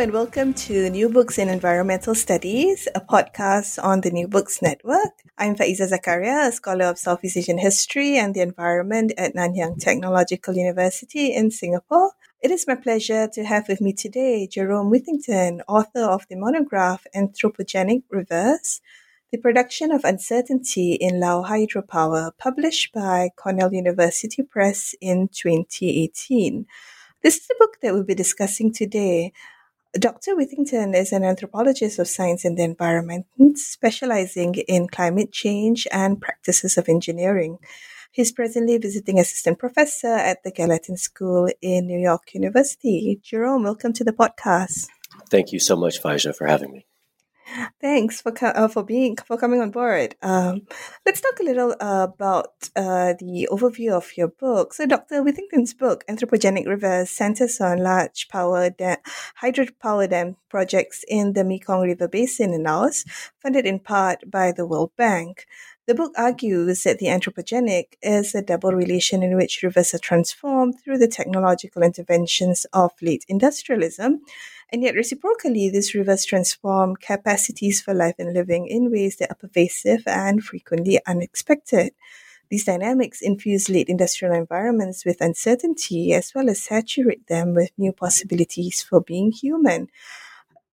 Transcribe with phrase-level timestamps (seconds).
[0.00, 5.12] And welcome to New Books in Environmental Studies, a podcast on the New Books Network.
[5.36, 10.54] I'm Faizah Zakaria, a scholar of Southeast Asian history and the environment at Nanyang Technological
[10.54, 12.12] University in Singapore.
[12.40, 17.06] It is my pleasure to have with me today Jerome Whitington, author of the monograph
[17.14, 18.80] Anthropogenic Rivers,
[19.30, 26.64] the production of uncertainty in Lao hydropower, published by Cornell University Press in 2018.
[27.22, 29.34] This is the book that we'll be discussing today.
[29.98, 30.36] Dr.
[30.36, 36.78] Whitington is an anthropologist of science and the environment, specializing in climate change and practices
[36.78, 37.58] of engineering.
[38.12, 43.20] He's presently visiting assistant professor at the Gallatin School in New York University.
[43.20, 44.86] Jerome, welcome to the podcast.
[45.28, 46.86] Thank you so much, Faizah, for having me.
[47.80, 50.14] Thanks for uh, for being for coming on board.
[50.22, 50.62] Um,
[51.04, 54.74] let's talk a little uh, about uh, the overview of your book.
[54.74, 55.22] So, Dr.
[55.22, 58.98] Whitington's book, Anthropogenic Rivers, centers on large power dam,
[59.42, 63.04] hydropower dam projects in the Mekong River Basin in Laos,
[63.40, 65.46] funded in part by the World Bank.
[65.86, 70.76] The book argues that the anthropogenic is a double relation in which rivers are transformed
[70.78, 74.20] through the technological interventions of late industrialism
[74.72, 79.36] and yet, reciprocally, these rivers transform capacities for life and living in ways that are
[79.36, 81.92] pervasive and frequently unexpected.
[82.50, 87.92] These dynamics infuse late industrial environments with uncertainty as well as saturate them with new
[87.92, 89.88] possibilities for being human.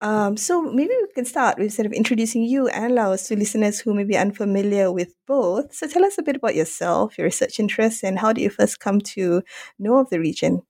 [0.02, 3.80] Um, so maybe we can start with sort of introducing you and Laos to listeners
[3.80, 5.74] who may be unfamiliar with both.
[5.74, 8.80] So tell us a bit about yourself, your research interests, and how did you first
[8.80, 9.44] come to
[9.78, 10.64] know of the region?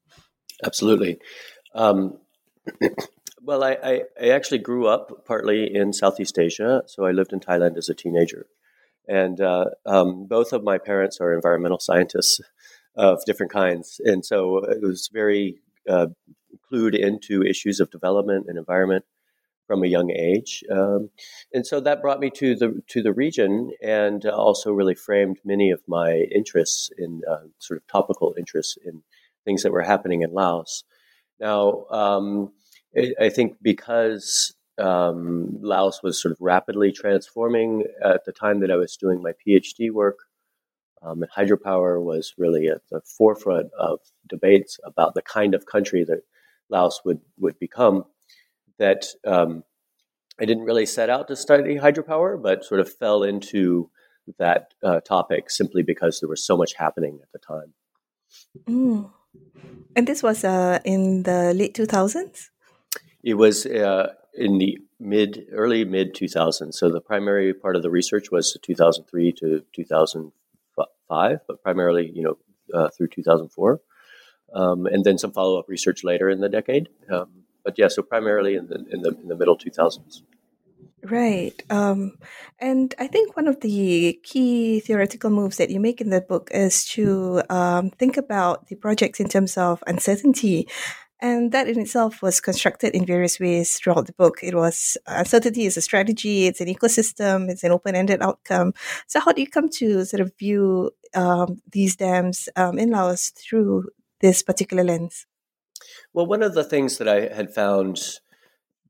[0.64, 1.18] Absolutely.
[1.74, 2.20] Um,
[3.42, 7.40] well, I, I, I, actually grew up partly in Southeast Asia, so I lived in
[7.40, 8.46] Thailand as a teenager.
[9.08, 12.40] And uh, um, both of my parents are environmental scientists
[12.96, 14.00] of different kinds.
[14.04, 16.08] And so it was very uh,
[16.72, 19.06] clued into issues of development and environment
[19.68, 20.64] from a young age.
[20.70, 21.10] Um,
[21.54, 25.72] and so that brought me to the, to the region and also really framed many
[25.72, 29.02] of my interests in uh, sort of topical interests in
[29.46, 30.84] things that were happening in Laos.
[31.42, 32.54] Now, um,
[33.20, 38.76] I think because um, Laos was sort of rapidly transforming at the time that I
[38.76, 40.20] was doing my PhD work,
[41.02, 46.04] um, and hydropower was really at the forefront of debates about the kind of country
[46.04, 46.22] that
[46.70, 48.06] Laos would, would become,
[48.78, 49.64] that um,
[50.40, 53.90] I didn't really set out to study hydropower, but sort of fell into
[54.38, 57.74] that uh, topic simply because there was so much happening at the time.
[58.70, 59.12] Mm.
[59.96, 62.50] And this was uh, in the late 2000s?
[63.24, 66.74] It was uh, in the mid, early mid 2000s.
[66.74, 72.38] So the primary part of the research was 2003 to 2005, but primarily, you know,
[72.74, 73.82] uh, through 2004.
[74.54, 76.90] Um, and then some follow up research later in the decade.
[77.10, 80.22] Um, but yeah, so primarily in the, in the, in the middle 2000s.
[81.04, 81.62] Right.
[81.70, 82.14] Um,
[82.60, 86.50] and I think one of the key theoretical moves that you make in the book
[86.54, 90.68] is to um, think about the projects in terms of uncertainty.
[91.20, 94.40] And that in itself was constructed in various ways throughout the book.
[94.42, 98.74] It was uncertainty is a strategy, it's an ecosystem, it's an open ended outcome.
[99.06, 103.30] So, how do you come to sort of view um, these dams um, in Laos
[103.30, 103.90] through
[104.20, 105.28] this particular lens?
[106.12, 108.00] Well, one of the things that I had found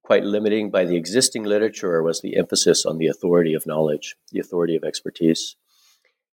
[0.03, 4.39] quite limiting by the existing literature was the emphasis on the authority of knowledge, the
[4.39, 5.55] authority of expertise.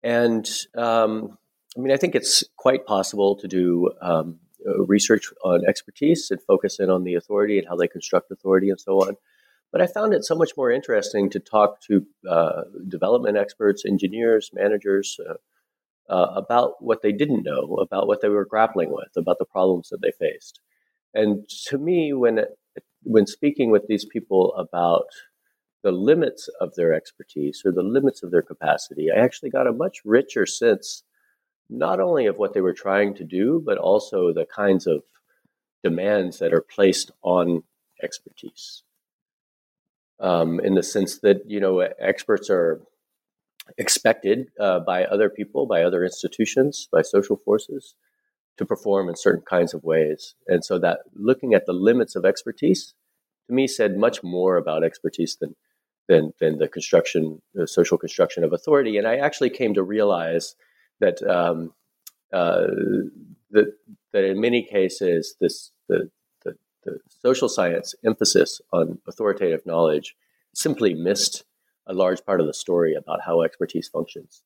[0.04, 1.38] And um,
[1.78, 4.40] I mean, I think it's quite possible to do um,
[4.88, 8.80] research on expertise and focus in on the authority and how they construct authority and
[8.80, 9.16] so on.
[9.72, 14.52] But I found it so much more interesting to talk to uh, development experts, engineers,
[14.54, 15.36] managers uh,
[16.12, 19.90] uh, about what they didn't know, about what they were grappling with, about the problems
[19.90, 20.60] that they faced.
[21.14, 22.46] And to me, when
[23.04, 25.08] when speaking with these people about
[25.84, 29.74] the limits of their expertise or the limits of their capacity, I actually got a
[29.74, 31.04] much richer sense
[31.70, 35.04] not only of what they were trying to do, but also the kinds of
[35.84, 37.64] demands that are placed on
[38.04, 38.84] expertise.
[40.20, 42.82] Um, in the sense that you know experts are
[43.78, 47.96] expected uh, by other people, by other institutions, by social forces
[48.62, 50.36] to perform in certain kinds of ways.
[50.48, 52.94] And so that looking at the limits of expertise
[53.48, 55.56] to me said much more about expertise than
[56.08, 58.98] than, than the construction, the social construction of authority.
[58.98, 60.56] And I actually came to realize
[61.00, 61.74] that um,
[62.32, 62.68] uh,
[63.50, 63.74] that
[64.14, 66.12] that in many cases this the,
[66.44, 70.16] the, the social science emphasis on authoritative knowledge
[70.54, 71.46] simply missed
[71.88, 74.44] a large part of the story about how expertise functions.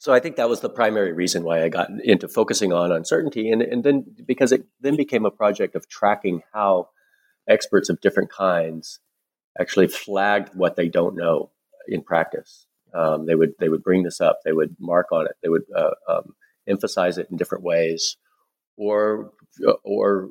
[0.00, 3.50] So I think that was the primary reason why I got into focusing on uncertainty,
[3.50, 6.88] and, and then because it then became a project of tracking how
[7.46, 8.98] experts of different kinds
[9.60, 11.50] actually flagged what they don't know
[11.86, 12.66] in practice.
[12.94, 15.64] Um, they would they would bring this up, they would mark on it, they would
[15.76, 16.34] uh, um,
[16.66, 18.16] emphasize it in different ways,
[18.78, 19.32] or
[19.84, 20.30] or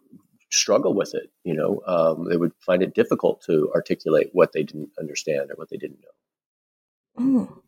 [0.52, 1.30] struggle with it.
[1.44, 5.58] You know, um, they would find it difficult to articulate what they didn't understand or
[5.58, 7.24] what they didn't know.
[7.24, 7.62] Mm.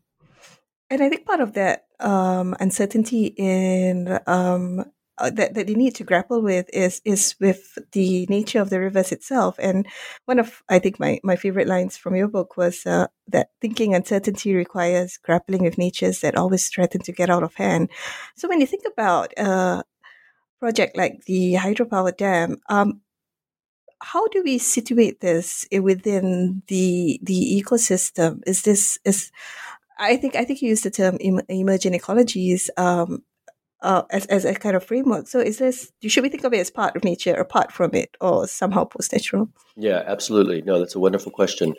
[0.92, 4.84] And I think part of that um, uncertainty in um,
[5.16, 8.78] uh, that that they need to grapple with is is with the nature of the
[8.78, 9.56] rivers itself.
[9.58, 9.86] And
[10.26, 13.94] one of I think my my favorite lines from your book was uh, that thinking
[13.94, 17.88] uncertainty requires grappling with natures that always threaten to get out of hand.
[18.36, 19.84] So when you think about a
[20.60, 23.00] project like the hydropower dam, um,
[24.02, 28.42] how do we situate this within the the ecosystem?
[28.46, 29.30] Is this is
[29.98, 32.68] I think I think you used the term emerging ecologies.
[32.76, 33.24] Um,
[33.82, 35.26] uh, as, as a kind of framework.
[35.26, 38.16] So is this, should we think of it as part of nature, apart from it,
[38.20, 39.48] or somehow post-natural?
[39.76, 40.62] Yeah, absolutely.
[40.62, 41.74] No, that's a wonderful question.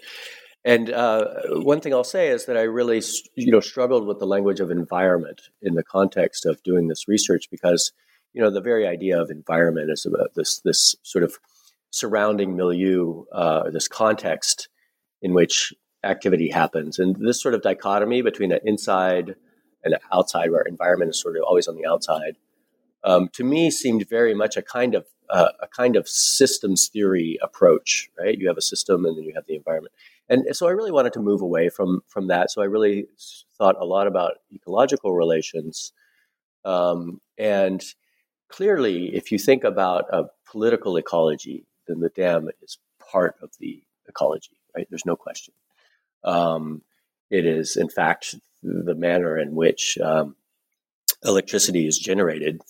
[0.65, 3.01] And uh, one thing I'll say is that I really,
[3.35, 7.49] you know, struggled with the language of environment in the context of doing this research
[7.49, 7.91] because,
[8.33, 11.37] you know, the very idea of environment is about this this sort of
[11.89, 14.69] surrounding milieu, uh, this context
[15.21, 19.35] in which activity happens, and this sort of dichotomy between an inside
[19.83, 22.37] and outside, where our environment is sort of always on the outside,
[23.03, 27.37] um, to me seemed very much a kind of uh, a kind of systems theory
[27.41, 28.09] approach.
[28.17, 29.93] Right, you have a system, and then you have the environment,
[30.29, 32.51] and so I really wanted to move away from from that.
[32.51, 33.07] So I really
[33.57, 35.93] thought a lot about ecological relations,
[36.65, 37.83] um, and
[38.49, 42.77] clearly, if you think about a political ecology, then the dam is
[43.11, 44.57] part of the ecology.
[44.75, 45.53] Right, there's no question.
[46.23, 46.81] Um,
[47.29, 50.35] it is, in fact, the manner in which um,
[51.23, 52.61] electricity is generated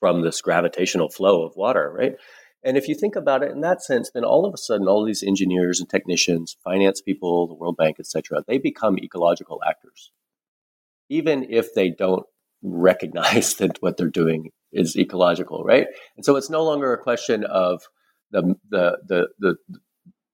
[0.00, 2.14] from this gravitational flow of water, right?
[2.62, 5.04] And if you think about it in that sense, then all of a sudden, all
[5.04, 10.12] these engineers and technicians, finance people, the World Bank, etc., they become ecological actors,
[11.10, 12.24] even if they don't
[12.62, 15.86] recognize that what they're doing is ecological, right?
[16.16, 17.82] And so it's no longer a question of
[18.30, 19.56] the the the the,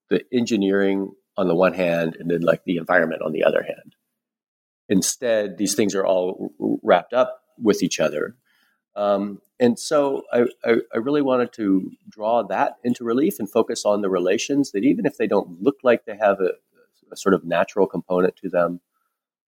[0.09, 3.97] the engineering on the one hand and then like the environment on the other hand.
[4.91, 6.53] Instead, these things are all
[6.83, 8.37] wrapped up with each other.
[8.95, 13.85] Um, and so I, I, I, really wanted to draw that into relief and focus
[13.87, 16.53] on the relations that even if they don't look like they have a,
[17.11, 18.81] a sort of natural component to them,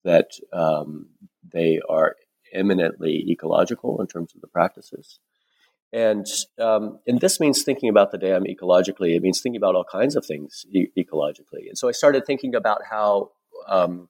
[0.03, 1.07] that um,
[1.51, 2.17] they are
[2.53, 5.19] eminently ecological in terms of the practices.
[5.91, 6.27] And
[6.59, 9.15] um, and this means thinking about the dam ecologically.
[9.15, 11.67] It means thinking about all kinds of things e- ecologically.
[11.67, 13.31] And so I started thinking about how
[13.67, 14.09] um,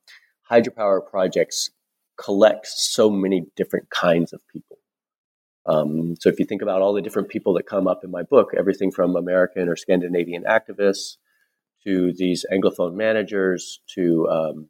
[0.52, 1.70] hydropower projects
[2.18, 4.78] collect so many different kinds of people.
[5.66, 8.24] Um, so if you think about all the different people that come up in my
[8.24, 11.18] book, everything from American or Scandinavian activists
[11.86, 14.70] to these Anglophone managers to um,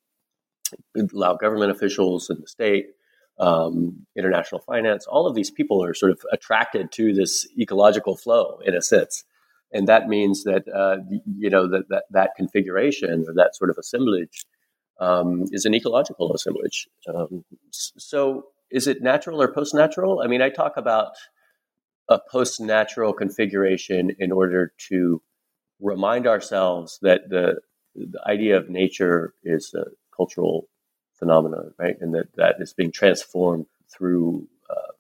[1.14, 2.88] Lao government officials in the state,
[3.40, 8.60] um, international finance, all of these people are sort of attracted to this ecological flow
[8.66, 9.24] in a sense.
[9.72, 10.98] And that means that, uh,
[11.38, 14.46] you know, that, that, that configuration or that sort of assemblage
[15.00, 16.88] um, is an ecological assemblage.
[17.08, 20.22] Um, so, is it natural or post natural?
[20.24, 21.12] I mean, I talk about
[22.10, 25.22] a post natural configuration in order to
[25.80, 27.62] remind ourselves that the,
[27.96, 30.68] the idea of nature is a cultural
[31.20, 31.98] phenomenon, right?
[32.00, 34.94] And that that is being transformed through uh,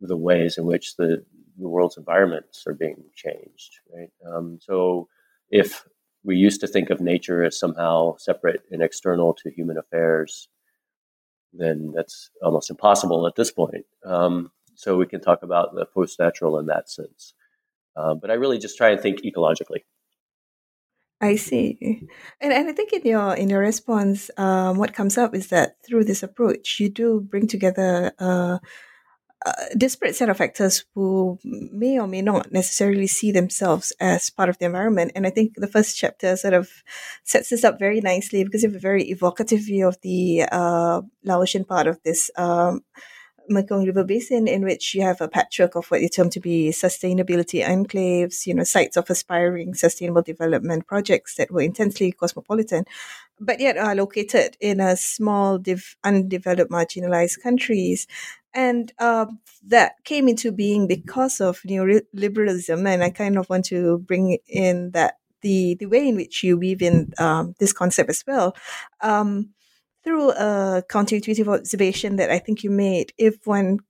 [0.00, 1.24] the ways in which the,
[1.58, 4.10] the world's environments are being changed, right?
[4.26, 5.08] Um, so,
[5.50, 5.86] if
[6.24, 10.48] we used to think of nature as somehow separate and external to human affairs,
[11.52, 13.86] then that's almost impossible at this point.
[14.04, 17.34] Um, so we can talk about the post-natural in that sense.
[17.96, 19.82] Uh, but I really just try and think ecologically.
[21.20, 22.06] I see,
[22.40, 25.76] and and I think in your in your response, um, what comes up is that
[25.84, 28.60] through this approach, you do bring together a
[29.76, 34.58] disparate set of actors who may or may not necessarily see themselves as part of
[34.58, 35.12] the environment.
[35.14, 36.68] And I think the first chapter sort of
[37.24, 41.02] sets this up very nicely because you have a very evocative view of the uh,
[41.24, 42.80] Laotian part of this um,
[43.48, 46.70] Mekong River Basin, in which you have a patchwork of what you term to be
[46.70, 52.84] sustainability enclaves, you know, sites of aspiring sustainable development projects that were intensely cosmopolitan,
[53.40, 58.06] but yet are located in a small, div- undeveloped, marginalized countries.
[58.54, 59.26] And uh,
[59.66, 62.88] that came into being because of neoliberalism.
[62.88, 66.58] And I kind of want to bring in that the, the way in which you
[66.58, 68.56] weave in um, this concept as well.
[69.00, 69.50] Um,
[70.08, 73.80] through a counterintuitive observation that I think you made, if one,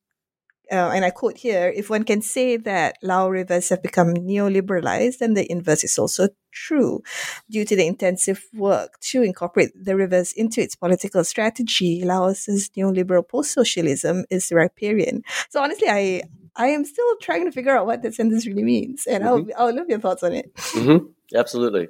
[0.73, 5.19] uh, and I quote here, if one can say that Lao rivers have become neoliberalized,
[5.19, 7.03] then the inverse is also true.
[7.49, 13.27] Due to the intensive work to incorporate the rivers into its political strategy, Laos's neoliberal
[13.27, 15.23] post-socialism is riparian.
[15.51, 16.23] So honestly, I
[16.57, 19.53] I am still trying to figure out what that sentence really means, and mm-hmm.
[19.57, 20.53] I'll I'll love your thoughts on it.
[20.57, 21.07] Mm-hmm.
[21.37, 21.87] Absolutely.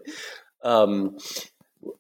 [0.63, 1.17] Um,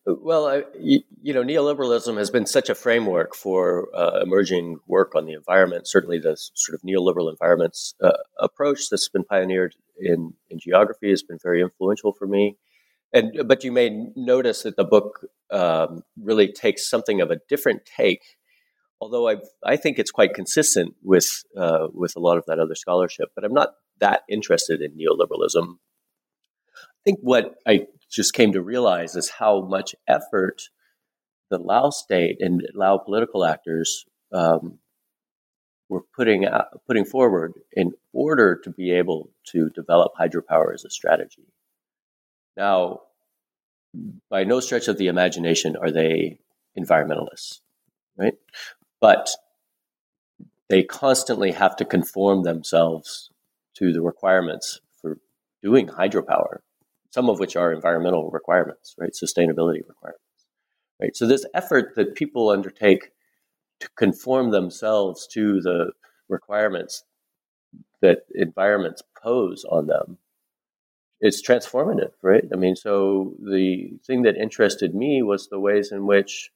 [0.07, 1.03] well, I, you,
[1.35, 5.87] know, neoliberalism has been such a framework for uh, emerging work on the environment.
[5.87, 11.23] Certainly, the sort of neoliberal environments uh, approach that's been pioneered in, in geography has
[11.23, 12.57] been very influential for me.
[13.13, 17.87] And but you may notice that the book um, really takes something of a different
[17.87, 18.37] take,
[19.01, 22.75] although I I think it's quite consistent with uh, with a lot of that other
[22.75, 23.31] scholarship.
[23.35, 25.77] But I'm not that interested in neoliberalism.
[26.77, 30.63] I think what I just came to realize is how much effort
[31.51, 34.79] the Lao state and Lao political actors um,
[35.89, 40.91] were putting out, putting forward in order to be able to develop hydropower as a
[40.91, 41.47] strategy.
[42.57, 43.01] Now,
[44.31, 46.41] by no stretch of the imagination are they
[46.79, 47.61] environmentalists,
[48.17, 48.35] right?
[49.01, 49.31] But
[50.69, 53.31] they constantly have to conform themselves
[53.77, 55.19] to the requirements for
[55.63, 56.59] doing hydropower
[57.11, 59.13] some of which are environmental requirements, right?
[59.13, 60.47] Sustainability requirements,
[61.01, 61.17] right?
[61.17, 63.11] So this effort that people undertake
[63.81, 65.93] to conform themselves to the
[66.29, 67.05] requirements
[68.03, 70.19] that environments pose on them
[71.21, 72.45] is transformative, right?
[72.53, 76.51] I mean, so the thing that interested me was the ways in which,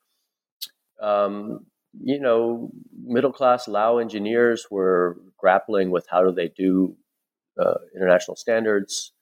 [1.01, 1.67] um,
[2.01, 2.71] you know,
[3.05, 6.97] middle class Lao engineers were grappling with how do they do
[7.59, 9.13] uh, international standards,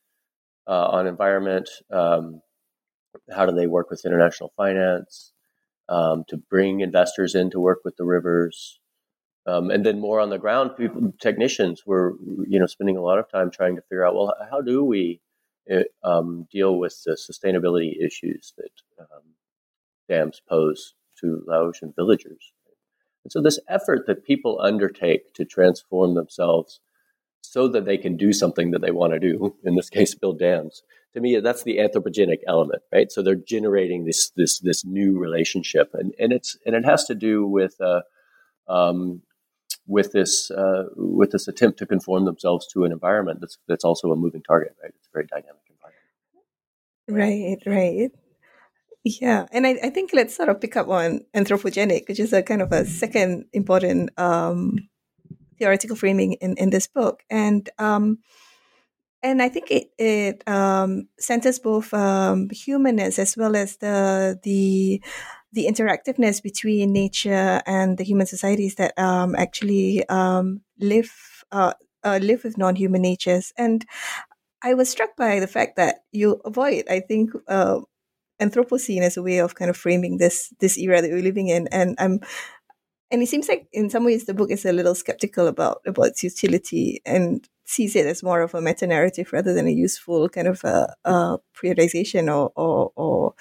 [0.67, 1.69] uh, on environment.
[1.91, 2.43] Um,
[3.35, 5.33] how do they work with international finance
[5.89, 8.79] um, to bring investors in to work with the rivers?
[9.47, 12.15] Um, and then more on the ground, people, technicians were,
[12.47, 15.21] you know, spending a lot of time trying to figure out, well, how do we
[15.73, 19.23] uh, um, deal with the sustainability issues that um,
[20.09, 22.53] dams pose to Laotian villagers?
[23.25, 26.81] And so, this effort that people undertake to transform themselves
[27.43, 29.55] so that they can do something that they want to do.
[29.65, 30.83] In this case, build dams.
[31.15, 33.11] To me, that's the anthropogenic element, right?
[33.11, 37.15] So they're generating this this this new relationship, and and it's and it has to
[37.15, 38.03] do with uh,
[38.69, 39.23] um,
[39.87, 44.13] with this uh, with this attempt to conform themselves to an environment that's that's also
[44.13, 44.93] a moving target, right?
[44.95, 45.99] It's a very dynamic environment.
[47.09, 48.11] Right, right.
[49.03, 52.43] Yeah, and I, I think let's sort of pick up on anthropogenic, which is a
[52.43, 54.77] kind of a second important um,
[55.61, 57.23] theoretical framing in, in this book.
[57.31, 58.19] And um,
[59.23, 65.03] and I think it it um, centers both um, humanness as well as the the
[65.53, 71.13] the interactiveness between nature and the human societies that um, actually um, live
[71.53, 71.75] uh,
[72.05, 73.53] uh, live with non-human natures.
[73.59, 73.85] And
[74.63, 77.81] I was struck by the fact that you avoid, I think, uh,
[78.41, 81.69] Anthropocene as a way of kind of framing this this era that we're living in.
[81.69, 82.21] And I'm
[83.11, 86.09] and it seems like in some ways the book is a little skeptical about about
[86.09, 90.29] its utility and sees it as more of a meta narrative rather than a useful
[90.29, 93.35] kind of a, a periodization or, or or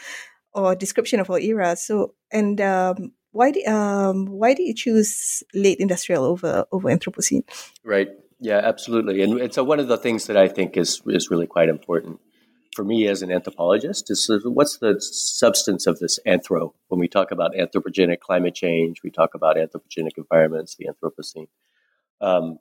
[0.54, 1.76] or description of our era.
[1.76, 7.44] So and um, why do um, why do you choose late industrial over over Anthropocene?
[7.84, 8.10] Right.
[8.40, 9.22] Yeah, absolutely.
[9.22, 12.20] And, and so one of the things that I think is is really quite important
[12.76, 16.74] for me as an anthropologist is what's the substance of this anthro?
[16.88, 21.48] When we talk about anthropogenic climate change we talk about anthropogenic environments the anthropocene.
[22.22, 22.60] Um,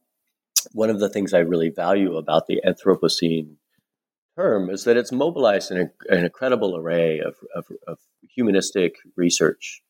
[0.73, 3.57] one of the things i really value about the anthropocene
[4.37, 7.99] term is that it's mobilized an, an incredible array of, of, of
[8.29, 9.83] humanistic research.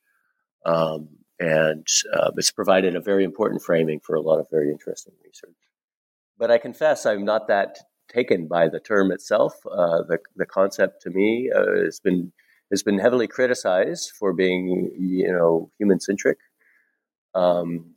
[0.64, 1.08] Um,
[1.38, 5.56] and uh, it's provided a very important framing for a lot of very interesting research.
[6.36, 9.54] But i confess i'm not that taken by the term itself.
[9.66, 12.32] Uh, the the concept to me uh, has been
[12.70, 16.38] has been heavily criticized for being you know human centric.
[17.34, 17.94] Um,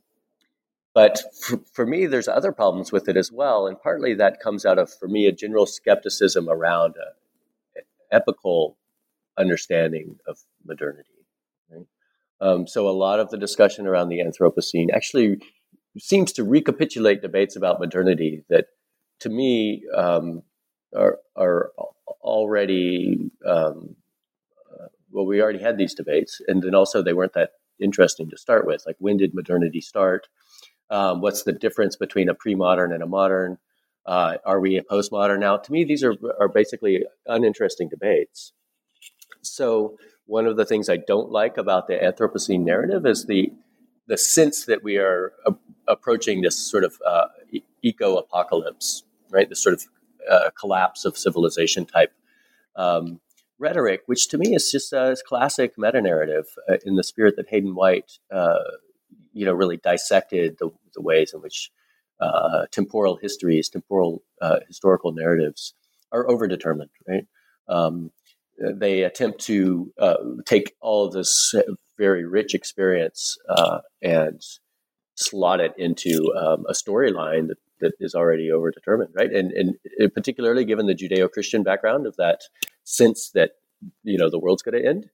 [0.94, 4.66] but for, for, me, there's other problems with it as well, and partly that comes
[4.66, 8.76] out of, for me, a general skepticism around an epical
[9.38, 11.08] understanding of modernity.
[12.42, 15.38] Um, so a lot of the discussion around the Anthropocene actually
[15.96, 18.66] seems to recapitulate debates about modernity that,
[19.22, 20.42] to me, um,
[20.94, 21.72] are are
[22.20, 23.96] already um,
[24.72, 25.26] uh, well.
[25.26, 27.50] We already had these debates, and then also they weren't that
[27.80, 28.82] interesting to start with.
[28.86, 30.28] Like, when did modernity start?
[30.90, 33.58] Um, what's the difference between a pre-modern and a modern?
[34.04, 35.56] Uh, are we a postmodern now?
[35.56, 38.52] To me, these are are basically uninteresting debates.
[39.42, 43.52] So, one of the things I don't like about the Anthropocene narrative is the
[44.08, 45.54] the sense that we are a-
[45.86, 47.28] approaching this sort of uh,
[47.82, 49.48] eco apocalypse, right?
[49.48, 49.84] This sort of
[50.30, 52.12] uh, collapse of civilization type
[52.76, 53.20] um,
[53.58, 57.48] rhetoric, which to me is just a classic meta narrative uh, in the spirit that
[57.48, 58.58] Hayden White, uh,
[59.32, 61.70] you know, really dissected the, the ways in which
[62.20, 65.74] uh, temporal histories, temporal uh, historical narratives
[66.12, 67.26] are overdetermined, right?
[67.68, 68.10] Um,
[68.58, 71.54] they attempt to uh, take all of this
[71.98, 73.38] very rich experience
[74.02, 74.40] and
[75.14, 79.30] slot it into um, a storyline that, that is already overdetermined, right?
[79.30, 79.74] And, and
[80.14, 82.40] particularly given the Judeo-Christian background of that
[82.84, 83.50] sense that
[84.02, 85.10] you know the world's going to end,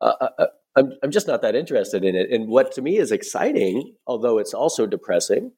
[0.00, 0.46] uh, uh, uh,
[0.76, 2.30] I'm I'm just not that interested in it.
[2.30, 5.52] And what to me is exciting, although it's also depressing,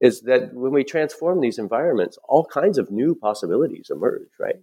[0.00, 4.56] is that when we transform these environments, all kinds of new possibilities emerge, right?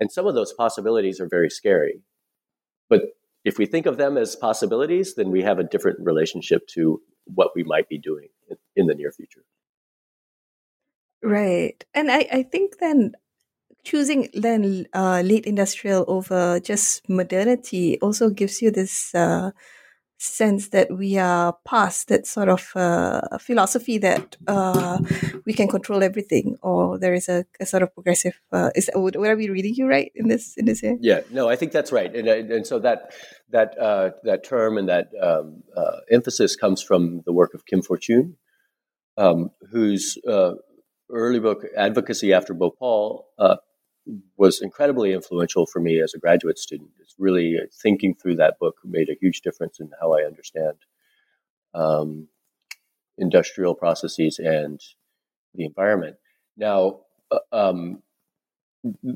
[0.00, 2.02] And some of those possibilities are very scary.
[2.88, 3.02] But
[3.44, 7.50] if we think of them as possibilities, then we have a different relationship to what
[7.54, 9.44] we might be doing in, in the near future.
[11.22, 11.84] Right.
[11.94, 13.12] And I, I think then
[13.84, 19.50] choosing then uh, late industrial over just modernity also gives you this uh,
[20.18, 24.98] sense that we are past that sort of uh, philosophy that uh,
[25.44, 28.40] we can control everything, or there is a, a sort of progressive.
[28.52, 30.96] Uh, is that, would, would I be reading you right in this in this here?
[31.00, 33.12] Yeah, no, I think that's right, and and so that
[33.50, 35.64] that uh, that term and that um,
[36.10, 38.34] emphasis comes from the work of Kim Fortun,
[39.16, 40.18] um, whose
[41.12, 43.26] early book Advocacy After Bhopal
[44.36, 46.90] was incredibly influential for me as a graduate student.
[47.00, 50.76] It's really thinking through that book made a huge difference in how I understand
[51.74, 52.28] um,
[53.18, 54.80] industrial processes and
[55.54, 56.16] the environment.
[56.56, 58.02] Now, uh, um,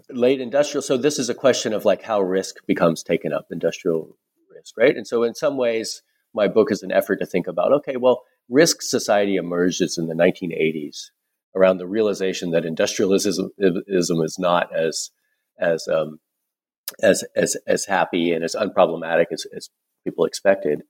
[0.08, 0.82] late industrial.
[0.82, 4.16] So this is a question of like how risk becomes taken up, industrial
[4.54, 4.96] risk, right?
[4.96, 8.22] And so in some ways, my book is an effort to think about okay, well,
[8.48, 11.10] risk society emerges in the 1980s
[11.56, 15.10] around the realization that industrialism is not as
[15.58, 16.20] as um,
[17.02, 19.70] as as as happy and as unproblematic as, as
[20.04, 20.82] people expected.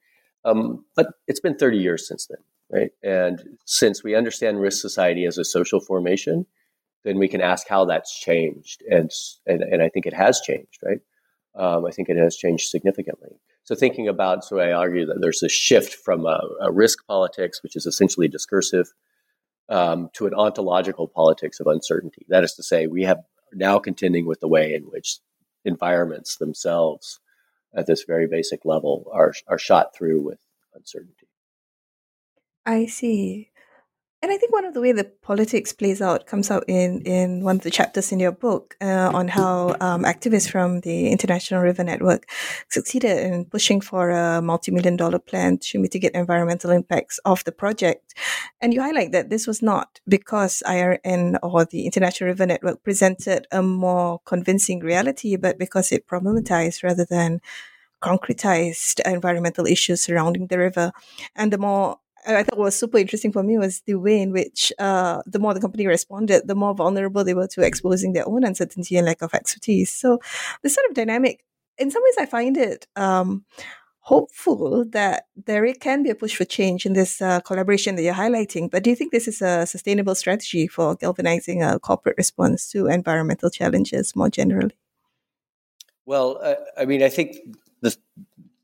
[0.44, 2.38] Um, but it's been 30 years since then,
[2.70, 2.90] right?
[3.02, 6.46] And since we understand risk society as a social formation,
[7.04, 9.10] then we can ask how that's changed, and
[9.46, 10.98] and, and I think it has changed, right?
[11.54, 13.30] Um, I think it has changed significantly.
[13.64, 17.62] So thinking about, so I argue that there's a shift from a, a risk politics,
[17.62, 18.92] which is essentially discursive,
[19.68, 22.24] um, to an ontological politics of uncertainty.
[22.28, 25.18] That is to say, we have now contending with the way in which
[25.64, 27.20] environments themselves,
[27.74, 30.38] at this very basic level, are are shot through with
[30.74, 31.28] uncertainty.
[32.64, 33.50] I see.
[34.22, 37.44] And I think one of the way the politics plays out comes out in, in
[37.44, 41.60] one of the chapters in your book uh, on how um, activists from the International
[41.60, 42.24] River Network
[42.70, 48.14] succeeded in pushing for a multi-million dollar plan to mitigate environmental impacts of the project.
[48.62, 53.46] And you highlight that this was not because IRN or the International River Network presented
[53.52, 57.40] a more convincing reality, but because it problematized rather than
[58.02, 60.92] concretized environmental issues surrounding the river.
[61.34, 64.72] And the more I thought was super interesting for me was the way in which
[64.78, 68.44] uh, the more the company responded, the more vulnerable they were to exposing their own
[68.44, 69.92] uncertainty and lack of expertise.
[69.92, 70.18] So
[70.62, 71.44] this sort of dynamic,
[71.78, 73.44] in some ways, I find it um,
[74.00, 78.14] hopeful that there can be a push for change in this uh, collaboration that you're
[78.14, 78.70] highlighting.
[78.70, 82.86] But do you think this is a sustainable strategy for galvanizing a corporate response to
[82.86, 84.76] environmental challenges more generally?
[86.06, 87.36] Well, uh, I mean, I think
[87.80, 87.98] this,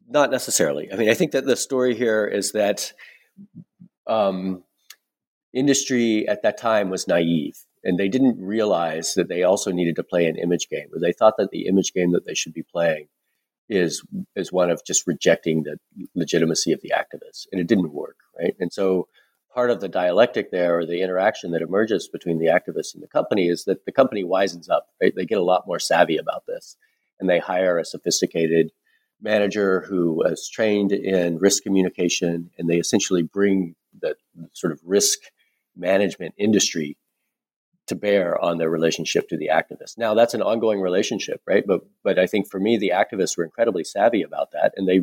[0.08, 0.92] not necessarily.
[0.92, 2.92] I mean, I think that the story here is that
[4.06, 4.62] um,
[5.52, 10.04] industry at that time was naive and they didn't realize that they also needed to
[10.04, 13.08] play an image game they thought that the image game that they should be playing
[13.68, 14.02] is
[14.36, 15.78] is one of just rejecting the
[16.14, 18.54] legitimacy of the activists and it didn't work right?
[18.60, 19.08] And so
[19.54, 23.08] part of the dialectic there or the interaction that emerges between the activists and the
[23.08, 25.14] company is that the company wisens up right?
[25.14, 26.76] They get a lot more savvy about this
[27.20, 28.72] and they hire a sophisticated
[29.22, 34.16] manager who was trained in risk communication, and they essentially bring the
[34.52, 35.18] sort of risk
[35.76, 36.96] management industry
[37.86, 39.98] to bear on their relationship to the activists.
[39.98, 41.64] Now that's an ongoing relationship, right?
[41.66, 45.02] But but I think for me, the activists were incredibly savvy about that, and they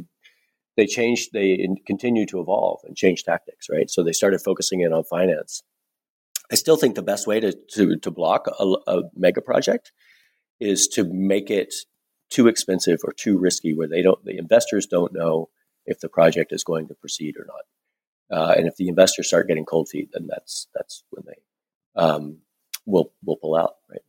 [0.78, 3.90] they changed, they continue to evolve and change tactics, right?
[3.90, 5.62] So they started focusing in on finance.
[6.52, 9.92] I still think the best way to to, to block a, a mega project
[10.60, 11.74] is to make it
[12.30, 15.50] too expensive or too risky, where they don't, the investors don't know
[15.86, 17.65] if the project is going to proceed or not.
[18.32, 22.38] Uh, and if the investors start getting cold feet, then that's that's when they um,
[22.86, 24.02] will will pull out, right?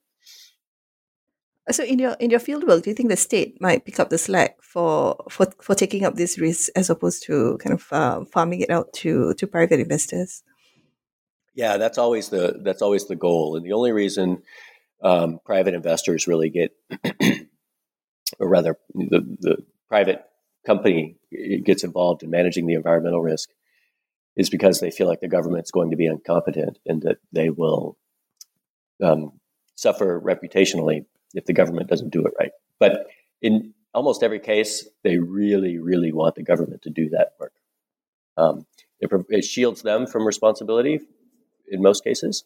[1.70, 4.18] So in your in your fieldwork, do you think the state might pick up the
[4.18, 8.61] slack for for, for taking up this risk as opposed to kind of uh, farming
[8.61, 10.42] it out to to private investors?
[11.54, 14.42] Yeah, that's always the that's always the goal, and the only reason
[15.02, 16.76] um, private investors really get,
[18.40, 19.57] or rather, the the
[19.88, 20.24] private
[20.66, 21.16] company
[21.64, 23.50] gets involved in managing the environmental risk
[24.37, 27.96] is because they feel like the government's going to be incompetent and that they will
[29.03, 29.33] um,
[29.74, 32.53] suffer reputationally if the government doesn't do it right.
[32.79, 33.07] But
[33.42, 37.53] in almost every case, they really, really want the government to do that work.
[38.37, 38.66] Um,
[39.00, 41.00] it, it, shields them from responsibility
[41.68, 42.44] in most cases,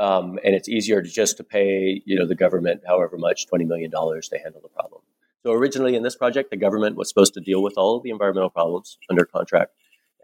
[0.00, 3.66] um, and it's easier to just to pay you know the government however much twenty
[3.66, 5.02] million dollars to handle the problem.
[5.42, 8.10] So originally in this project, the government was supposed to deal with all of the
[8.10, 9.72] environmental problems under contract,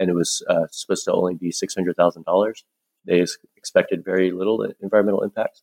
[0.00, 2.64] and it was uh, supposed to only be six hundred thousand dollars.
[3.04, 3.24] They
[3.56, 5.62] expected very little environmental impacts,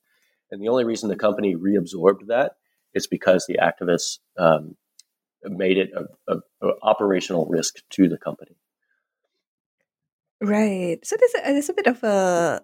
[0.51, 2.53] and the only reason the company reabsorbed that
[2.93, 4.77] is because the activists um,
[5.43, 8.55] made it a, a, a operational risk to the company.
[10.43, 10.99] Right.
[11.05, 12.61] So there's a, there's a bit of a,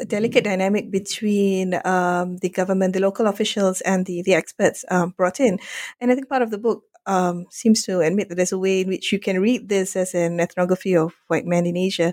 [0.00, 5.14] a delicate dynamic between um, the government, the local officials, and the the experts um,
[5.16, 5.58] brought in.
[5.98, 8.82] And I think part of the book um, seems to admit that there's a way
[8.82, 12.12] in which you can read this as an ethnography of white men in Asia,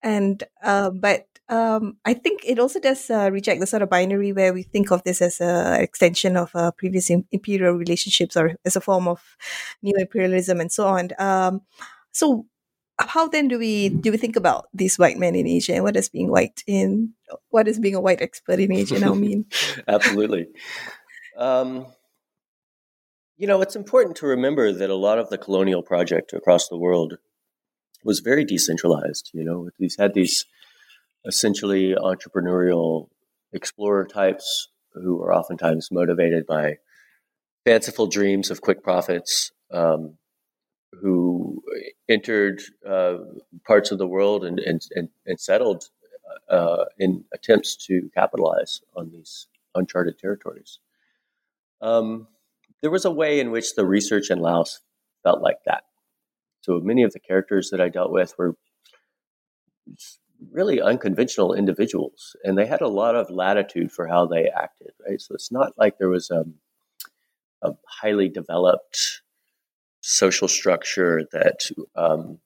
[0.00, 4.32] and uh, but um, I think it also does uh, reject the sort of binary
[4.32, 8.76] where we think of this as an extension of uh, previous imperial relationships or as
[8.76, 9.22] a form of
[9.82, 11.10] neo imperialism and so on.
[11.18, 11.62] Um,
[12.12, 12.46] so
[12.98, 15.94] how then do we do we think about these white men in Asia and what
[15.94, 17.12] does being white in
[17.50, 19.46] what does being a white expert in Asia now mean?
[19.88, 20.46] Absolutely.
[21.36, 21.86] Um,
[23.36, 26.78] you know, it's important to remember that a lot of the colonial project across the
[26.78, 27.18] world
[28.02, 29.30] was very decentralized.
[29.34, 30.46] You know, these had these
[31.26, 33.08] essentially entrepreneurial
[33.52, 36.78] explorer types who are oftentimes motivated by
[37.64, 39.52] fanciful dreams of quick profits.
[39.70, 40.16] Um,
[40.92, 41.62] who
[42.08, 43.18] entered uh,
[43.66, 45.84] parts of the world and, and, and, and settled
[46.48, 50.78] uh, in attempts to capitalize on these uncharted territories.
[51.80, 52.28] Um,
[52.82, 54.80] there was a way in which the research in Laos
[55.22, 55.84] felt like that.
[56.62, 58.56] So many of the characters that I dealt with were
[60.50, 64.92] really unconventional individuals, and they had a lot of latitude for how they acted.
[65.06, 66.54] Right, so it's not like there was um,
[67.62, 69.22] a highly developed
[70.08, 72.38] social structure that um,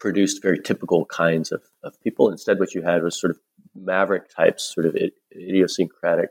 [0.00, 2.28] produced very typical kinds of, of people.
[2.28, 3.38] Instead, what you had was sort of
[3.72, 4.96] maverick types, sort of
[5.32, 6.30] idiosyncratic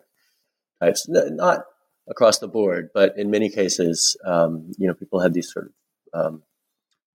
[0.82, 1.62] types, not
[2.10, 6.26] across the board, but in many cases, um, you know, people had these sort of
[6.26, 6.44] um,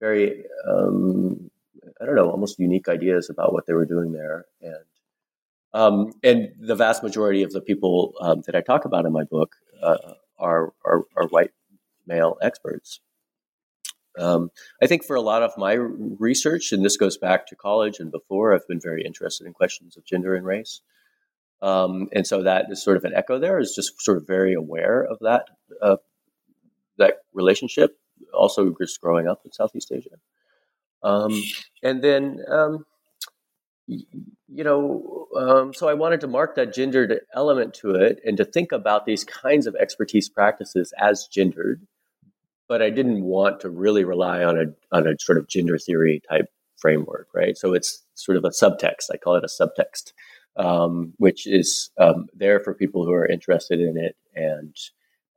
[0.00, 1.50] very, um,
[2.00, 4.46] I don't know, almost unique ideas about what they were doing there.
[4.62, 4.84] And
[5.74, 9.24] um, and the vast majority of the people um, that I talk about in my
[9.24, 11.52] book uh, are, are, are white
[12.06, 13.00] male experts.
[14.18, 14.50] Um,
[14.82, 18.10] I think for a lot of my research, and this goes back to college and
[18.10, 20.80] before, I've been very interested in questions of gender and race.
[21.62, 24.54] Um, and so that is sort of an echo there, is just sort of very
[24.54, 25.46] aware of that,
[25.80, 25.96] uh,
[26.96, 27.98] that relationship,
[28.34, 30.16] also just growing up in Southeast Asia.
[31.02, 31.42] Um,
[31.82, 32.86] and then, um,
[33.86, 38.44] you know, um, so I wanted to mark that gendered element to it and to
[38.44, 41.86] think about these kinds of expertise practices as gendered
[42.70, 46.22] but I didn't want to really rely on a on a sort of gender theory
[46.30, 46.46] type
[46.78, 47.58] framework, right?
[47.58, 49.10] So it's sort of a subtext.
[49.12, 50.12] I call it a subtext,
[50.56, 54.76] um, which is um, there for people who are interested in it, and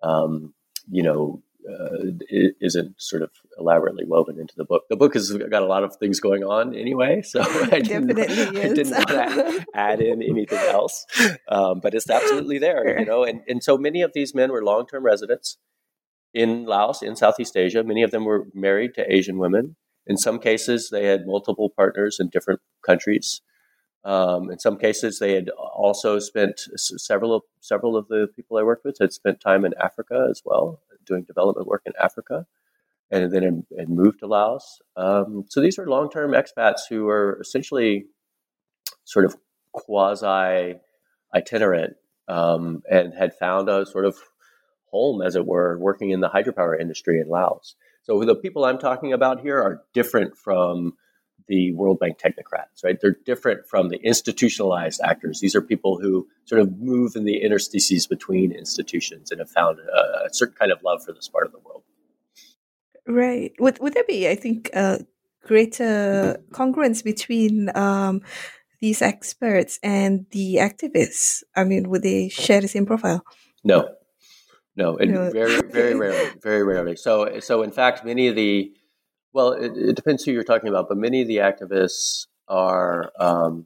[0.04, 0.54] um,
[0.91, 4.84] you know, uh, it isn't sort of elaborately woven into the book.
[4.91, 7.41] The book has got a lot of things going on anyway, so
[7.72, 11.08] I didn't, I didn't want to add in anything else.
[11.48, 13.24] Um, but it's absolutely there, you know.
[13.24, 15.58] And and so many of these men were long term residents
[16.34, 17.84] in Laos, in Southeast Asia.
[17.84, 19.76] Many of them were married to Asian women.
[20.06, 23.41] In some cases, they had multiple partners in different countries.
[24.04, 28.63] Um, in some cases, they had also spent several of several of the people I
[28.63, 32.46] worked with had spent time in Africa as well, doing development work in Africa,
[33.12, 34.82] and then had moved to Laos.
[34.98, 38.08] Um, so these are long-term expats who are essentially
[39.06, 39.38] sort of
[39.72, 40.76] quasi
[41.34, 41.96] itinerant
[42.28, 44.17] um, and had found a sort of
[44.93, 47.75] home, as it were, working in the hydropower industry in Laos.
[48.03, 50.93] So the people I'm talking about here are different from
[51.47, 52.97] the World Bank technocrats, right?
[53.01, 55.39] They're different from the institutionalized actors.
[55.39, 59.79] These are people who sort of move in the interstices between institutions and have found
[59.79, 61.84] a, a certain kind of love for this part of the world.
[63.08, 63.51] Right.
[63.60, 65.06] Would would there be, I think, a
[65.45, 68.21] greater congruence between um,
[68.79, 71.43] these experts and the activists?
[71.56, 73.21] I mean, would they share the same profile?
[73.63, 73.89] No,
[74.76, 75.32] no, and no.
[75.34, 76.96] very, very rarely, very rarely.
[76.96, 78.74] So, so in fact, many of the
[79.34, 83.66] well, it, it, depends who you're talking about, but many of the activists are, um,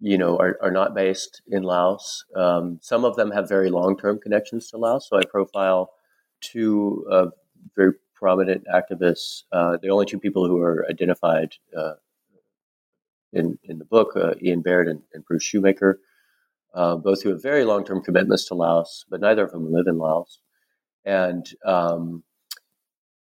[0.00, 2.24] you know, are, are not based in Laos.
[2.34, 5.08] Um, some of them have very long-term connections to Laos.
[5.08, 5.90] So I profile
[6.40, 7.26] two uh,
[7.76, 9.42] very prominent activists.
[9.52, 11.94] Uh, the only two people who are identified uh,
[13.32, 16.00] in in the book, uh, Ian Baird and, and Bruce Shoemaker,
[16.74, 19.98] uh, both who have very long-term commitments to Laos, but neither of them live in
[19.98, 20.40] Laos.
[21.04, 22.22] And um,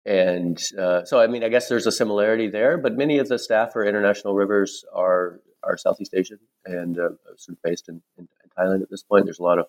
[0.05, 3.37] and uh, so, I mean, I guess there's a similarity there, but many of the
[3.37, 8.27] staff for International Rivers are are Southeast Asian and uh, sort of based in, in,
[8.43, 9.25] in, Thailand at this point.
[9.25, 9.65] There's a lot of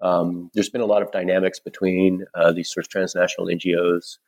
[0.00, 4.18] um, there's been a lot of dynamics between uh, these sort of transnational NGOs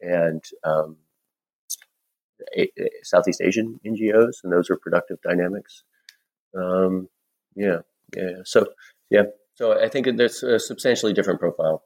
[0.00, 0.96] and um,
[2.56, 5.82] a, a Southeast Asian NGOs, and those are productive dynamics.
[6.56, 7.08] Um,
[7.54, 7.78] yeah,
[8.16, 8.42] yeah.
[8.44, 8.66] So
[9.10, 11.82] yeah, so I think there's a substantially different profile.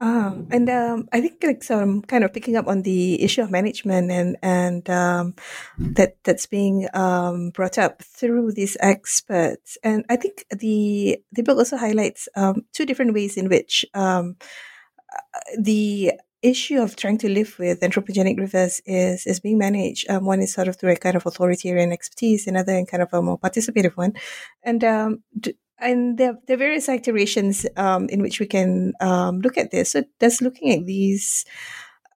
[0.00, 3.42] Um, and um, I think like so I'm kind of picking up on the issue
[3.42, 5.34] of management and and um,
[5.76, 9.76] that that's being um, brought up through these experts.
[9.82, 14.36] And I think the the book also highlights um, two different ways in which um,
[15.58, 20.08] the issue of trying to live with anthropogenic rivers is is being managed.
[20.10, 23.12] Um, one is sort of through a kind of authoritarian expertise, another in kind of
[23.12, 24.14] a more participative one.
[24.62, 25.22] And um,
[25.80, 29.92] and there, there are various iterations um, in which we can um, look at this.
[29.92, 31.44] So just looking at these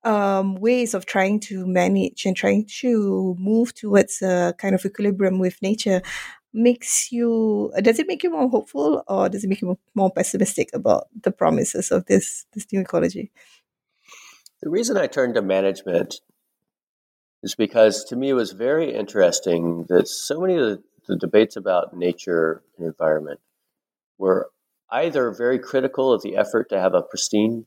[0.05, 5.39] um, ways of trying to manage and trying to move towards a kind of equilibrium
[5.39, 6.03] with nature
[6.55, 10.69] makes you does it make you more hopeful or does it make you more pessimistic
[10.75, 13.33] about the promises of this this new ecology
[14.63, 16.21] the reason i turned to management
[17.43, 21.57] is because to me it was very interesting that so many of the, the debates
[21.57, 23.41] about nature and environment
[24.19, 24.51] were
[24.91, 27.67] either very critical of the effort to have a pristine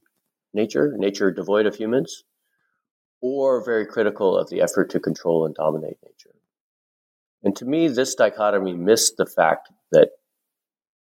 [0.54, 2.24] nature, nature devoid of humans,
[3.20, 6.36] or very critical of the effort to control and dominate nature.
[7.44, 10.12] And to me, this dichotomy missed the fact that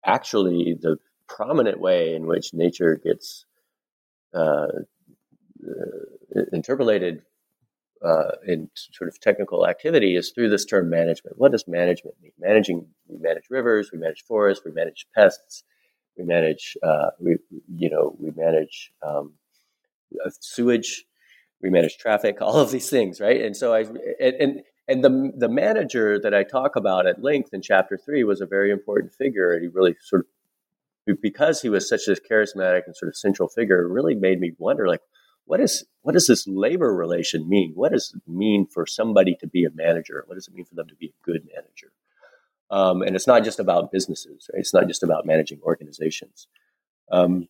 [0.05, 0.97] actually the
[1.29, 3.45] prominent way in which nature gets
[4.33, 4.67] uh,
[6.53, 7.23] interpolated
[8.05, 11.39] uh, in sort of technical activity is through this term management.
[11.39, 12.33] What does management mean?
[12.39, 15.65] Managing, we manage rivers, we manage forests, we manage pests,
[16.19, 17.37] we manage, uh, we,
[17.77, 19.33] you know, we manage um,
[20.25, 21.05] uh, sewage,
[21.63, 23.41] we manage traffic, all of these things, right?
[23.41, 27.55] And so I, and, and, and the, the manager that I talk about at length
[27.55, 29.53] in chapter three was a very important figure.
[29.53, 30.27] And he really sort
[31.07, 34.53] of, because he was such a charismatic and sort of central figure, really made me
[34.59, 35.01] wonder, like,
[35.47, 37.73] what is what does this labor relation mean?
[37.75, 40.25] What does it mean for somebody to be a manager?
[40.27, 41.93] What does it mean for them to be a good manager?
[42.71, 44.61] Um, and it's not just about businesses, right?
[44.61, 46.49] It's not just about managing organizations.
[47.11, 47.49] Um,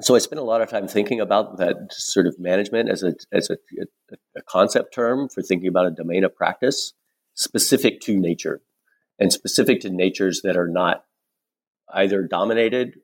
[0.00, 3.14] so I spent a lot of time thinking about that sort of management as a
[3.32, 6.92] as a, a, a concept term for thinking about a domain of practice
[7.34, 8.62] specific to nature
[9.18, 11.04] and specific to natures that are not
[11.92, 13.00] either dominated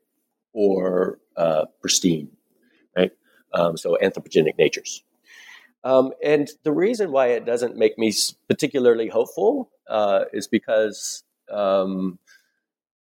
[0.53, 2.34] or uh, pristine?
[3.55, 5.03] Um, so anthropogenic natures.
[5.83, 8.11] Um, and the reason why it doesn't make me
[8.49, 12.17] particularly hopeful uh, is because um,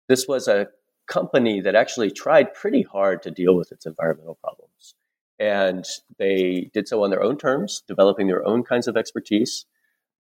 [0.10, 0.68] this was a
[1.08, 4.96] company that actually tried pretty hard to deal with its environmental problems.
[5.40, 5.86] And
[6.18, 9.66] they did so on their own terms, developing their own kinds of expertise.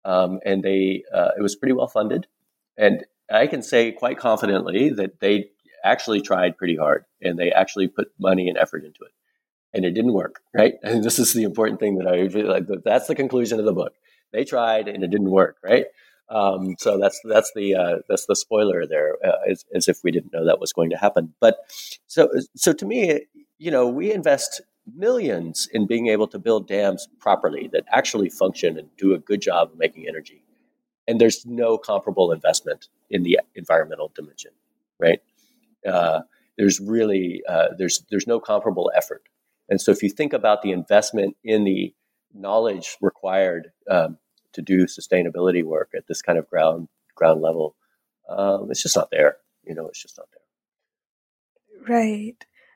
[0.06, 2.28] Um, and they uh, it was pretty well funded.
[2.78, 5.50] And I can say quite confidently that they
[5.84, 9.12] actually tried pretty hard and they actually put money and effort into it
[9.74, 10.76] and it didn't work, right?
[10.84, 12.68] And this is the important thing that I like.
[12.84, 13.94] That's the conclusion of the book.
[14.32, 15.86] They tried and it didn't work, right?
[16.30, 20.12] Um, so that's that's the uh, that's the spoiler there, uh, as, as if we
[20.12, 21.34] didn't know that was going to happen.
[21.40, 21.58] But
[22.08, 23.22] so so to me,
[23.58, 24.62] you know, we invest
[24.96, 29.42] millions in being able to build dams properly that actually function and do a good
[29.42, 30.44] job of making energy,
[31.08, 34.52] and there's no comparable investment in the environmental dimension,
[35.00, 35.20] right?
[35.86, 36.22] Uh,
[36.58, 39.24] there's really uh, there's there's no comparable effort
[39.74, 41.96] and so if you think about the investment in the
[42.32, 44.20] knowledge required um,
[44.52, 47.76] to do sustainability work at this kind of ground ground level.
[48.30, 49.38] Um, it's just not there.
[49.64, 51.96] You know, it's just not there.
[51.98, 52.36] Right.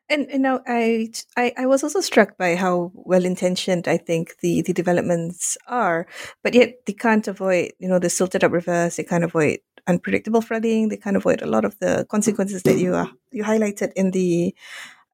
[0.10, 4.40] And you know, I, I I was also struck by how well intentioned I think
[4.40, 6.08] the the developments are,
[6.44, 8.96] but yet they can't avoid you know the silted up rivers.
[8.96, 10.90] They can't avoid unpredictable flooding.
[10.90, 14.56] They can't avoid a lot of the consequences that you are, you highlighted in the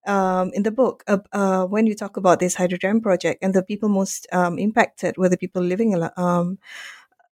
[0.08, 3.54] um, in the book uh, uh, when you talk about this hydro dam project and
[3.54, 6.60] the people most um, impacted were the people living al- um,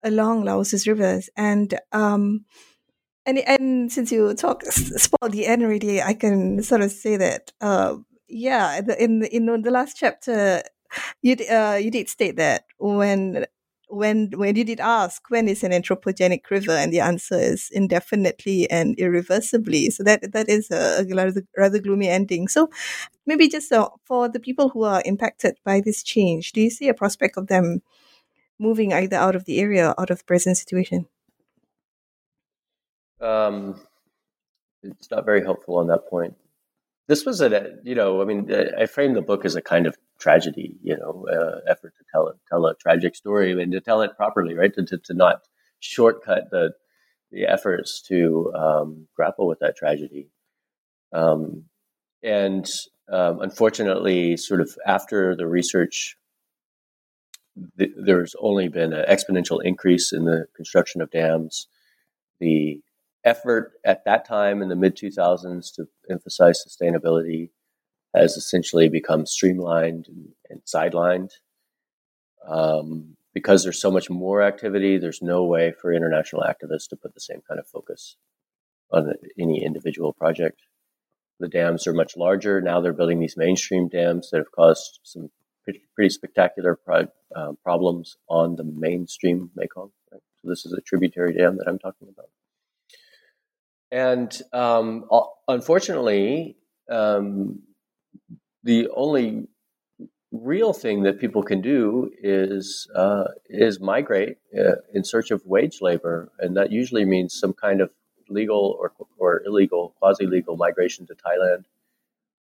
[0.04, 1.30] along Laos's rivers.
[1.36, 2.46] And um,
[3.26, 7.52] and and since you talk spoil the end already, I can sort of say that
[7.62, 10.64] uh, yeah, the, in in the last chapter,
[11.22, 13.46] you uh, you did state that when
[13.92, 18.70] when when you did ask when is an anthropogenic river, and the answer is indefinitely
[18.70, 19.90] and irreversibly.
[19.90, 22.48] So that that is a, rather, rather gloomy ending.
[22.48, 22.70] So
[23.26, 26.88] maybe just uh, for the people who are impacted by this change, do you see
[26.90, 27.82] a prospect of them
[28.60, 31.08] moving either out of the area or out of the present situation?
[33.20, 33.80] Um,
[34.84, 36.36] it's not very helpful on that point.
[37.08, 39.98] This was a, you know, I mean, I framed the book as a kind of
[40.22, 44.02] tragedy, you know, uh, effort to tell it, tell a tragic story and to tell
[44.02, 44.74] it properly, right?
[44.76, 45.42] To, to, to not
[45.80, 46.72] shortcut the
[47.32, 50.28] the efforts to um, grapple with that tragedy.
[51.14, 51.64] Um,
[52.22, 52.70] and
[53.12, 56.18] um, unfortunately, sort of after the research,
[57.78, 61.68] th- there's only been an exponential increase in the construction of dams.
[62.40, 62.82] The
[63.24, 67.50] effort at that time in the mid 2000s to emphasize sustainability
[68.16, 71.32] has essentially become streamlined and, and sidelined.
[72.48, 77.14] Um, because there's so much more activity, there's no way for international activists to put
[77.14, 78.18] the same kind of focus
[78.92, 80.62] on any individual project.
[81.40, 82.62] The dams are much larger.
[82.62, 85.30] Now they're building these mainstream dams that have caused some
[85.64, 89.92] pretty, pretty spectacular pro- uh, problems on the mainstream Mekong.
[90.12, 90.22] Right?
[90.42, 92.30] So this is a tributary dam that I'm talking about.
[93.92, 95.06] And um,
[95.48, 96.58] unfortunately,
[96.90, 97.62] um,
[98.64, 99.48] the only
[100.32, 105.82] real thing that people can do is uh, is migrate uh, in search of wage
[105.82, 107.92] labor, and that usually means some kind of
[108.30, 111.66] legal or or illegal, quasi legal migration to Thailand.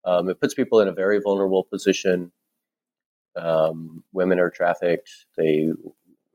[0.04, 2.32] Um, it puts people in a very vulnerable position.
[3.36, 5.10] Um, women are trafficked.
[5.38, 5.70] They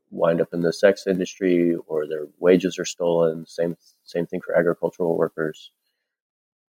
[0.09, 3.45] wind up in the sex industry or their wages are stolen.
[3.45, 5.71] Same same thing for agricultural workers.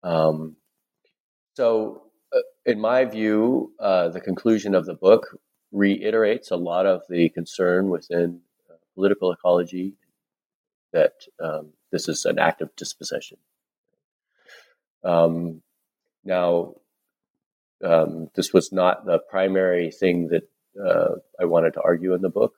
[0.04, 0.56] Um,
[1.56, 2.04] so,
[2.66, 5.38] in my view, uh, the conclusion of the book
[5.72, 9.94] reiterates a lot of the concern within uh, political ecology
[10.94, 13.38] that um, this is an act of dispossession.
[15.04, 15.62] Um,
[16.24, 16.76] now,
[17.84, 20.50] um, this was not the primary thing that
[20.82, 22.54] uh, I wanted to argue in the book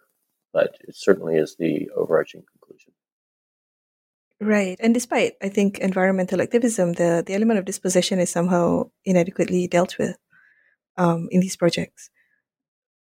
[0.58, 2.44] but it certainly is the overarching.
[4.40, 4.78] Right.
[4.80, 9.98] And despite, I think, environmental activism, the, the element of dispossession is somehow inadequately dealt
[9.98, 10.18] with
[10.96, 12.10] um, in these projects.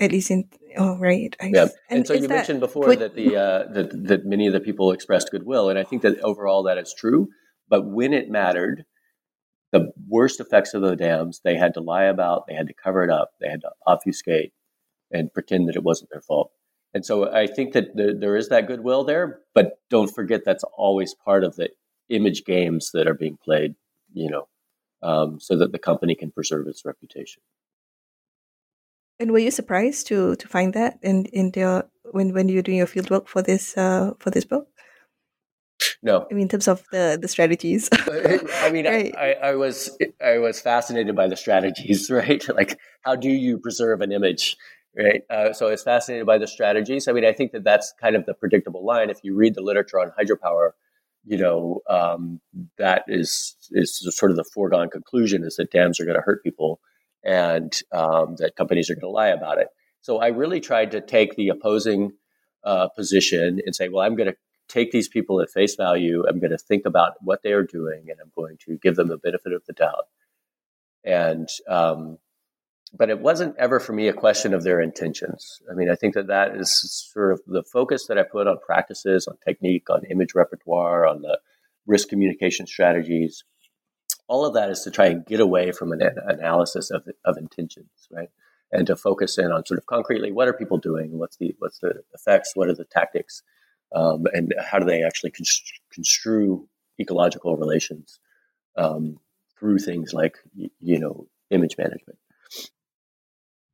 [0.00, 1.36] At least in, oh, right.
[1.40, 1.62] I, yeah.
[1.90, 4.92] And, and so you mentioned before that, the, uh, that, that many of the people
[4.92, 5.68] expressed goodwill.
[5.68, 7.28] And I think that overall that is true.
[7.68, 8.86] But when it mattered,
[9.72, 13.04] the worst effects of the dams, they had to lie about, they had to cover
[13.04, 14.52] it up, they had to obfuscate
[15.12, 16.50] and pretend that it wasn't their fault.
[16.92, 20.64] And so I think that there, there is that goodwill there, but don't forget that's
[20.76, 21.70] always part of the
[22.08, 23.74] image games that are being played,
[24.12, 24.48] you know,
[25.02, 27.42] um, so that the company can preserve its reputation.
[29.20, 32.78] And were you surprised to to find that in in the when when you're doing
[32.78, 34.66] your fieldwork for this uh, for this book?
[36.02, 37.90] No, I mean in terms of the the strategies.
[37.92, 39.14] I mean, right.
[39.14, 39.90] I, I, I was
[40.24, 42.42] I was fascinated by the strategies, right?
[42.48, 44.56] Like, how do you preserve an image?
[44.96, 45.22] Right?
[45.30, 47.08] Uh, so was fascinated by the strategies.
[47.08, 49.10] I mean, I think that that's kind of the predictable line.
[49.10, 50.70] If you read the literature on hydropower,
[51.24, 52.40] you know um,
[52.78, 56.42] that is is sort of the foregone conclusion is that dams are going to hurt
[56.42, 56.80] people,
[57.24, 59.68] and um, that companies are going to lie about it.
[60.00, 62.12] So I really tried to take the opposing
[62.64, 64.36] uh, position and say, well, I'm going to
[64.68, 66.24] take these people at face value.
[66.26, 69.08] I'm going to think about what they are doing, and I'm going to give them
[69.08, 70.06] the benefit of the doubt.
[71.04, 72.18] And um,
[72.92, 75.60] but it wasn't ever for me a question of their intentions.
[75.70, 78.58] I mean, I think that that is sort of the focus that I put on
[78.58, 81.38] practices, on technique, on image repertoire, on the
[81.86, 83.44] risk communication strategies.
[84.28, 88.08] All of that is to try and get away from an analysis of, of intentions,
[88.10, 88.30] right?
[88.72, 91.78] And to focus in on sort of concretely what are people doing, what's the what's
[91.78, 93.42] the effects, what are the tactics,
[93.92, 95.32] um, and how do they actually
[95.92, 96.68] construe
[97.00, 98.20] ecological relations
[98.76, 99.18] um,
[99.58, 102.18] through things like you know image management.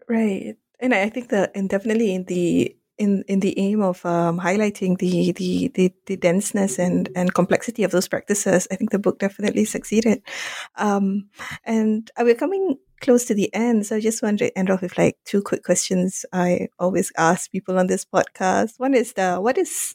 [0.08, 0.56] Right.
[0.78, 4.98] And I think that, and definitely in the in in the aim of um, highlighting
[4.98, 9.18] the, the the the denseness and and complexity of those practices, I think the book
[9.18, 10.22] definitely succeeded.
[10.76, 11.28] Um,
[11.64, 14.96] and we're coming close to the end, so I just want to end off with
[14.96, 18.78] like two quick questions I always ask people on this podcast.
[18.78, 19.94] One is the what is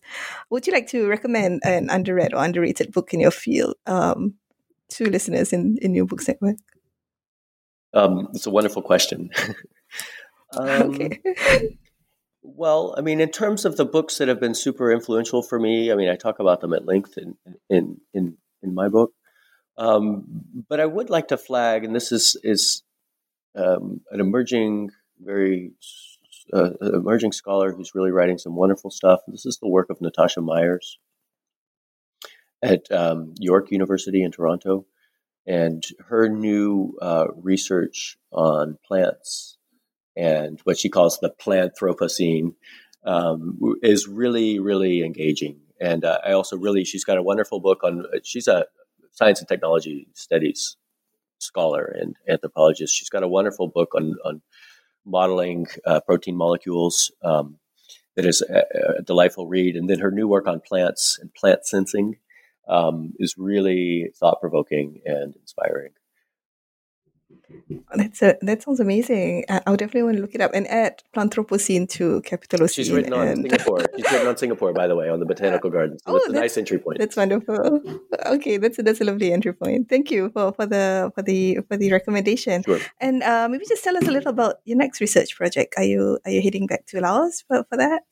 [0.50, 4.36] would you like to recommend an underread or underrated book in your field um,
[4.90, 6.58] to listeners in in New Books Network?
[7.94, 9.32] Um, it's a wonderful question.
[10.58, 11.20] um, okay.
[12.44, 15.92] Well, I mean, in terms of the books that have been super influential for me,
[15.92, 17.38] I mean, I talk about them at length in
[17.70, 19.14] in in, in my book.
[19.78, 22.84] Um, but I would like to flag, and this is is
[23.56, 24.90] um, an emerging,
[25.20, 25.74] very
[26.52, 29.22] uh, emerging scholar who's really writing some wonderful stuff.
[29.28, 30.98] This is the work of Natasha Myers
[32.64, 34.88] at um, York University in Toronto,
[35.46, 39.58] and her new uh, research on plants
[40.16, 42.54] and what she calls the planthropocene
[43.06, 45.60] um, is really, really engaging.
[45.80, 48.66] And uh, I also really, she's got a wonderful book on, she's a
[49.12, 50.78] science and technology studies
[51.40, 52.96] scholar and anthropologist.
[52.96, 54.42] She's got a wonderful book on, on
[55.06, 57.58] modeling uh, protein molecules um,
[58.16, 59.76] that is a, a, delightful read.
[59.76, 62.18] And then her new work on plants and plant sensing
[62.68, 65.94] um, is really thought provoking and inspiring.
[67.96, 69.46] That's a, that sounds amazing.
[69.50, 72.76] I, I would definitely want to look it up and add Planthropocene to Capitalocene.
[72.76, 73.42] She's written on and...
[73.50, 73.86] Singapore.
[73.96, 76.02] She's written on Singapore, by the way, on the Botanical Gardens.
[76.06, 77.00] So oh, that's a nice entry point.
[77.00, 77.82] That's wonderful.
[78.26, 79.90] Okay, that's a, that's a lovely entry point.
[79.90, 82.64] Thank you for, for the for the for the recommendation.
[82.64, 82.80] Sure.
[83.00, 85.74] And uh, maybe just tell us a little about your next research project.
[85.78, 88.04] Are you are you heading back to Laos for, for that?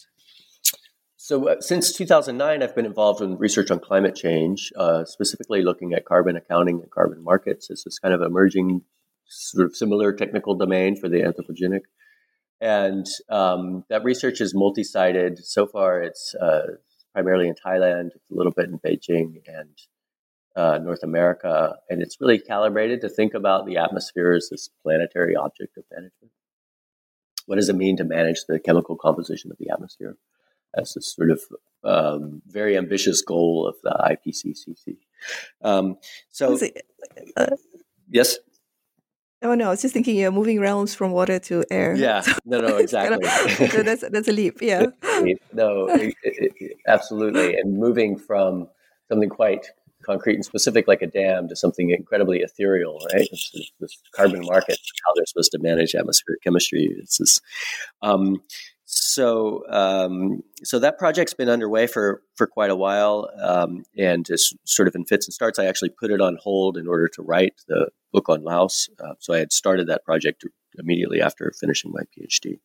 [1.29, 5.93] So, uh, since 2009, I've been involved in research on climate change, uh, specifically looking
[5.93, 7.69] at carbon accounting and carbon markets.
[7.69, 8.81] It's this kind of emerging
[9.29, 11.81] sort of similar technical domain for the anthropogenic.
[12.61, 15.39] And um, that research is multi-sited.
[15.45, 16.75] So far, it's uh,
[17.13, 19.69] primarily in Thailand, a little bit in Beijing and
[20.55, 25.35] uh, North America, and it's really calibrated to think about the atmosphere as this planetary
[25.35, 26.31] object of management.
[27.45, 30.17] What does it mean to manage the chemical composition of the atmosphere?
[30.75, 31.41] As this sort of
[31.83, 34.97] um, very ambitious goal of the IPCC.
[35.63, 35.97] Um,
[36.29, 36.59] so,
[37.37, 37.47] uh,
[38.09, 38.37] yes.
[39.41, 41.95] Oh no, I was just thinking you're moving realms from water to air.
[41.95, 43.25] Yeah, no, no, exactly.
[43.55, 44.61] kind of, that's that's a leap.
[44.61, 44.87] Yeah.
[45.53, 48.67] no, it, it, absolutely, and moving from
[49.07, 49.67] something quite
[50.03, 53.29] concrete and specific like a dam to something incredibly ethereal, right?
[53.79, 56.95] This carbon market, how they're supposed to manage atmospheric chemistry.
[56.99, 57.41] It's this.
[58.01, 58.41] Um,
[58.91, 64.51] so, um, so that project's been underway for for quite a while, um, and is
[64.65, 65.59] sort of in fits and starts.
[65.59, 68.89] I actually put it on hold in order to write the book on Laos.
[68.99, 70.43] Uh, so I had started that project
[70.79, 72.61] immediately after finishing my PhD,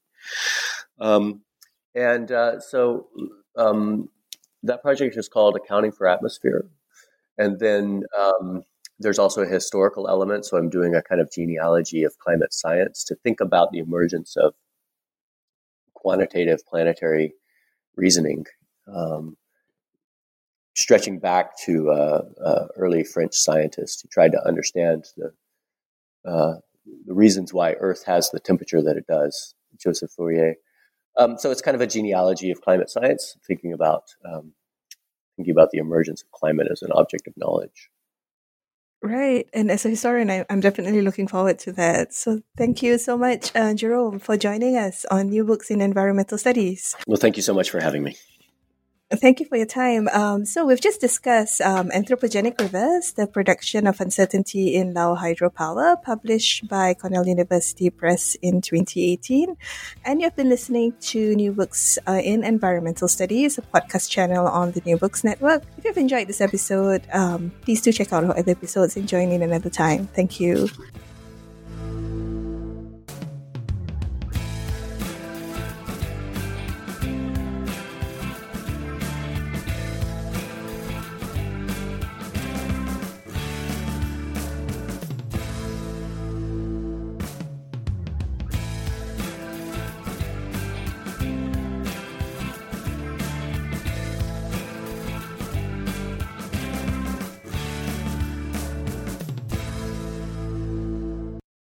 [0.99, 1.43] um,
[1.95, 3.09] and uh, so
[3.59, 4.09] um,
[4.63, 6.67] that project is called Accounting for Atmosphere,
[7.37, 8.05] and then.
[8.19, 8.63] Um,
[9.01, 13.03] there's also a historical element, so I'm doing a kind of genealogy of climate science
[13.07, 14.55] to think about the emergence of
[16.05, 17.33] quantitative planetary
[17.97, 18.45] reasoning,
[18.95, 19.39] um,
[20.77, 25.33] stretching back to uh, uh, early French scientists who tried to understand the
[26.31, 26.55] uh,
[27.07, 29.55] the reasons why Earth has the temperature that it does.
[29.83, 30.57] Joseph Fourier.
[31.17, 34.53] Um, so it's kind of a genealogy of climate science, thinking about um,
[35.37, 37.89] thinking about the emergence of climate as an object of knowledge.
[39.03, 39.47] Right.
[39.53, 42.15] And as a historian, I, am definitely looking forward to that.
[42.15, 46.39] So thank you so much, uh, Jerome, for joining us on New Books in Environmental
[46.39, 46.95] Studies.
[47.07, 48.17] Well, thank you so much for having me.
[49.17, 50.09] Thank you for your time.
[50.09, 56.03] Um, so we've just discussed um, Anthropogenic Rivers, the production of uncertainty in Lao hydropower,
[56.03, 59.57] published by Cornell University Press in 2018.
[60.05, 64.73] And you've been listening to New Books uh, in Environmental Studies, a podcast channel on
[64.73, 65.63] the New Books Network.
[65.79, 69.31] If you've enjoyed this episode, um, please do check out our other episodes and join
[69.31, 70.07] in another time.
[70.09, 70.69] Thank you.